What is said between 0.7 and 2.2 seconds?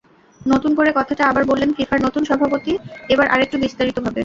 করে কথাটা আবার বললেন ফিফার